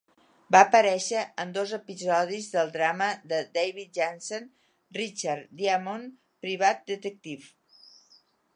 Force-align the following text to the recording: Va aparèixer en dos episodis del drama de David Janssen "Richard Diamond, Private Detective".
Va 0.53 0.59
aparèixer 0.67 1.25
en 1.43 1.51
dos 1.57 1.73
episodis 1.77 2.47
del 2.55 2.71
drama 2.77 3.09
de 3.33 3.41
David 3.59 3.99
Janssen 4.01 4.49
"Richard 5.01 5.47
Diamond, 5.63 6.19
Private 6.47 6.91
Detective". 6.93 7.51